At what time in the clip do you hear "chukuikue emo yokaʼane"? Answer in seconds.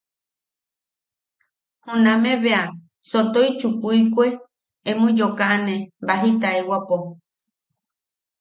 3.59-5.75